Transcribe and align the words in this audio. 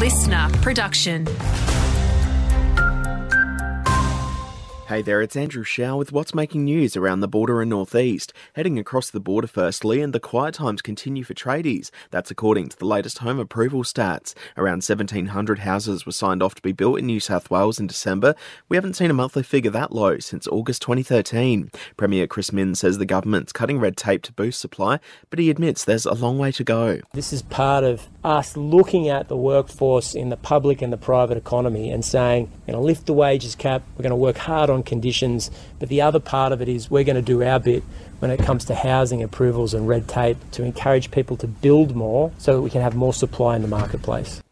listener 0.00 0.48
production. 0.62 1.26
Hey 4.90 5.02
there, 5.02 5.22
it's 5.22 5.36
Andrew 5.36 5.62
Shaw 5.62 5.94
with 5.94 6.10
what's 6.10 6.34
making 6.34 6.64
news 6.64 6.96
around 6.96 7.20
the 7.20 7.28
border 7.28 7.60
and 7.60 7.70
northeast. 7.70 8.32
Heading 8.56 8.76
across 8.76 9.08
the 9.08 9.20
border 9.20 9.46
firstly, 9.46 10.02
and 10.02 10.12
the 10.12 10.18
quiet 10.18 10.56
times 10.56 10.82
continue 10.82 11.22
for 11.22 11.32
tradies. 11.32 11.92
That's 12.10 12.32
according 12.32 12.70
to 12.70 12.76
the 12.76 12.86
latest 12.86 13.18
home 13.18 13.38
approval 13.38 13.84
stats. 13.84 14.34
Around 14.56 14.82
1,700 14.82 15.60
houses 15.60 16.04
were 16.04 16.10
signed 16.10 16.42
off 16.42 16.56
to 16.56 16.62
be 16.62 16.72
built 16.72 16.98
in 16.98 17.06
New 17.06 17.20
South 17.20 17.52
Wales 17.52 17.78
in 17.78 17.86
December. 17.86 18.34
We 18.68 18.76
haven't 18.76 18.94
seen 18.94 19.12
a 19.12 19.14
monthly 19.14 19.44
figure 19.44 19.70
that 19.70 19.92
low 19.92 20.18
since 20.18 20.48
August 20.48 20.82
2013. 20.82 21.70
Premier 21.96 22.26
Chris 22.26 22.52
Minns 22.52 22.80
says 22.80 22.98
the 22.98 23.06
government's 23.06 23.52
cutting 23.52 23.78
red 23.78 23.96
tape 23.96 24.22
to 24.22 24.32
boost 24.32 24.58
supply, 24.58 24.98
but 25.30 25.38
he 25.38 25.50
admits 25.50 25.84
there's 25.84 26.04
a 26.04 26.14
long 26.14 26.36
way 26.36 26.50
to 26.50 26.64
go. 26.64 26.98
This 27.14 27.32
is 27.32 27.42
part 27.42 27.84
of 27.84 28.08
us 28.24 28.56
looking 28.56 29.08
at 29.08 29.28
the 29.28 29.36
workforce 29.36 30.16
in 30.16 30.30
the 30.30 30.36
public 30.36 30.82
and 30.82 30.92
the 30.92 30.96
private 30.96 31.38
economy 31.38 31.92
and 31.92 32.04
saying, 32.04 32.50
we're 32.66 32.72
going 32.72 32.82
to 32.82 32.86
lift 32.86 33.06
the 33.06 33.12
wages 33.12 33.54
cap, 33.54 33.84
we're 33.96 34.02
going 34.02 34.10
to 34.10 34.16
work 34.16 34.36
hard 34.36 34.68
on 34.68 34.79
conditions, 34.82 35.50
but 35.78 35.88
the 35.88 36.02
other 36.02 36.20
part 36.20 36.52
of 36.52 36.60
it 36.60 36.68
is 36.68 36.90
we're 36.90 37.04
going 37.04 37.16
to 37.16 37.22
do 37.22 37.42
our 37.42 37.60
bit 37.60 37.82
when 38.18 38.30
it 38.30 38.38
comes 38.38 38.64
to 38.66 38.74
housing 38.74 39.22
approvals 39.22 39.74
and 39.74 39.88
red 39.88 40.08
tape 40.08 40.36
to 40.52 40.62
encourage 40.62 41.10
people 41.10 41.36
to 41.38 41.46
build 41.46 41.94
more 41.96 42.32
so 42.38 42.54
that 42.54 42.62
we 42.62 42.70
can 42.70 42.82
have 42.82 42.94
more 42.94 43.12
supply 43.12 43.56
in 43.56 43.62
the 43.62 43.68
marketplace. 43.68 44.42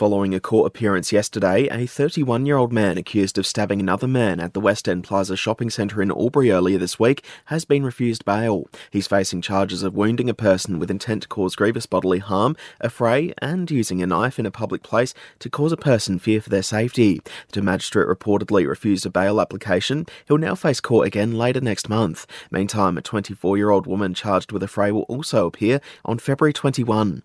Following 0.00 0.34
a 0.34 0.40
court 0.40 0.66
appearance 0.66 1.12
yesterday, 1.12 1.68
a 1.68 1.84
31 1.84 2.46
year 2.46 2.56
old 2.56 2.72
man 2.72 2.96
accused 2.96 3.36
of 3.36 3.46
stabbing 3.46 3.80
another 3.80 4.08
man 4.08 4.40
at 4.40 4.54
the 4.54 4.60
West 4.60 4.88
End 4.88 5.04
Plaza 5.04 5.36
shopping 5.36 5.68
centre 5.68 6.00
in 6.00 6.10
Albury 6.10 6.50
earlier 6.50 6.78
this 6.78 6.98
week 6.98 7.22
has 7.44 7.66
been 7.66 7.84
refused 7.84 8.24
bail. 8.24 8.66
He's 8.90 9.06
facing 9.06 9.42
charges 9.42 9.82
of 9.82 9.94
wounding 9.94 10.30
a 10.30 10.32
person 10.32 10.78
with 10.78 10.90
intent 10.90 11.24
to 11.24 11.28
cause 11.28 11.54
grievous 11.54 11.84
bodily 11.84 12.18
harm, 12.18 12.56
affray, 12.82 13.34
and 13.42 13.70
using 13.70 14.00
a 14.00 14.06
knife 14.06 14.38
in 14.38 14.46
a 14.46 14.50
public 14.50 14.82
place 14.82 15.12
to 15.38 15.50
cause 15.50 15.70
a 15.70 15.76
person 15.76 16.18
fear 16.18 16.40
for 16.40 16.48
their 16.48 16.62
safety. 16.62 17.20
The 17.52 17.60
magistrate 17.60 18.08
reportedly 18.08 18.66
refused 18.66 19.04
a 19.04 19.10
bail 19.10 19.38
application. 19.38 20.06
He'll 20.26 20.38
now 20.38 20.54
face 20.54 20.80
court 20.80 21.08
again 21.08 21.36
later 21.36 21.60
next 21.60 21.90
month. 21.90 22.26
Meantime, 22.50 22.96
a 22.96 23.02
24 23.02 23.58
year 23.58 23.68
old 23.68 23.86
woman 23.86 24.14
charged 24.14 24.50
with 24.50 24.62
affray 24.62 24.92
will 24.92 25.02
also 25.10 25.44
appear 25.44 25.78
on 26.06 26.18
February 26.18 26.54
21. 26.54 27.22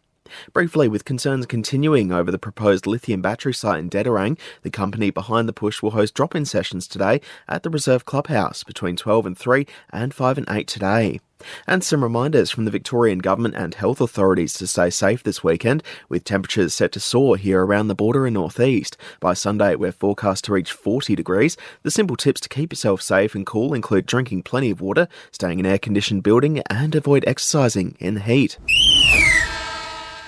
Briefly, 0.54 0.88
with 0.88 1.06
concerns 1.06 1.46
continuing 1.46 2.12
over 2.12 2.32
the 2.32 2.40
proposed 2.40 2.88
lithium 2.88 3.22
battery 3.22 3.54
site 3.54 3.80
in 3.80 3.90
Dederang, 3.90 4.38
the 4.64 4.70
company 4.70 5.10
behind 5.10 5.48
the 5.48 5.54
push 5.54 5.82
will 5.82 5.92
host 5.92 6.14
drop 6.14 6.36
in 6.36 6.46
sessions 6.46 6.88
today 6.88 7.22
at 7.48 7.64
the 7.64 7.70
Reserve 7.70 8.06
Clubhouse 8.06 8.64
between 8.64 8.96
12 8.96 9.26
and 9.26 9.38
3 9.38 9.68
and 9.92 10.14
5 10.14 10.38
and 10.38 10.48
8 10.50 10.68
today. 10.68 11.20
And 11.68 11.84
some 11.84 12.02
reminders 12.02 12.50
from 12.50 12.66
the 12.66 12.72
Victorian 12.72 13.20
Government 13.20 13.56
and 13.56 13.76
health 13.76 14.02
authorities 14.02 14.54
to 14.54 14.68
stay 14.68 14.90
safe 14.90 15.22
this 15.22 15.44
weekend, 15.44 15.84
with 16.10 16.24
temperatures 16.24 16.74
set 16.74 16.92
to 16.94 17.00
soar 17.00 17.38
here 17.38 17.64
around 17.64 17.88
the 17.88 17.96
border 17.96 18.26
and 18.26 18.34
northeast. 18.34 18.98
By 19.20 19.34
Sunday, 19.34 19.76
we're 19.76 19.92
forecast 19.92 20.46
to 20.46 20.54
reach 20.54 20.72
40 20.72 21.16
degrees. 21.16 21.58
The 21.84 21.92
simple 21.92 22.16
tips 22.16 22.42
to 22.42 22.50
keep 22.50 22.72
yourself 22.72 23.02
safe 23.02 23.36
and 23.36 23.46
cool 23.46 23.74
include 23.74 24.06
drinking 24.06 24.44
plenty 24.44 24.72
of 24.72 24.82
water, 24.82 25.08
staying 25.32 25.60
in 25.60 25.66
air 25.66 25.78
conditioned 25.78 26.24
building, 26.24 26.62
and 26.70 26.96
avoid 26.96 27.26
exercising 27.28 27.96
in 28.00 28.16
the 28.16 28.22
heat. 28.22 28.58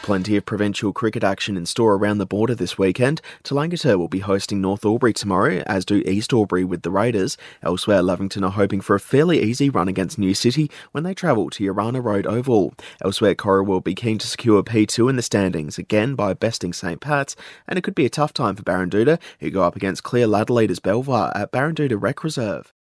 Plenty 0.07 0.37
of 0.37 0.45
provincial 0.45 0.93
cricket 0.93 1.21
action 1.21 1.57
in 1.57 1.65
store 1.65 1.95
around 1.95 2.19
the 2.19 2.25
border 2.25 2.55
this 2.55 2.77
weekend. 2.77 3.19
Tallangatta 3.43 3.97
will 3.97 4.07
be 4.07 4.19
hosting 4.19 4.61
North 4.61 4.85
Albury 4.85 5.11
tomorrow, 5.11 5.61
as 5.65 5.83
do 5.83 5.97
East 6.05 6.31
Albury 6.31 6.63
with 6.63 6.83
the 6.83 6.89
Raiders. 6.89 7.35
Elsewhere, 7.61 8.01
Lavington 8.01 8.45
are 8.45 8.51
hoping 8.51 8.79
for 8.79 8.95
a 8.95 9.01
fairly 9.01 9.43
easy 9.43 9.69
run 9.69 9.89
against 9.89 10.17
New 10.17 10.33
City 10.33 10.71
when 10.93 11.03
they 11.03 11.13
travel 11.13 11.49
to 11.49 11.63
Urana 11.65 11.99
Road 11.99 12.25
Oval. 12.25 12.73
Elsewhere, 13.03 13.35
Cora 13.35 13.65
will 13.65 13.81
be 13.81 13.93
keen 13.93 14.17
to 14.19 14.27
secure 14.27 14.63
P2 14.63 15.09
in 15.09 15.17
the 15.17 15.21
standings, 15.21 15.77
again 15.77 16.15
by 16.15 16.33
besting 16.33 16.71
St 16.71 17.01
Pat's, 17.01 17.35
and 17.67 17.77
it 17.77 17.81
could 17.81 17.93
be 17.93 18.05
a 18.05 18.09
tough 18.09 18.31
time 18.31 18.55
for 18.55 18.63
Barranduda, 18.63 19.19
who 19.41 19.49
go 19.49 19.63
up 19.63 19.75
against 19.75 20.03
clear 20.03 20.25
ladder 20.25 20.53
leaders 20.53 20.79
Belvoir 20.79 21.33
at 21.35 21.51
Barranduda 21.51 22.01
Rec 22.01 22.23
Reserve. 22.23 22.73